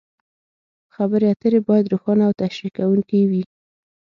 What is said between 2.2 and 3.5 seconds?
او تشریح کوونکې وي.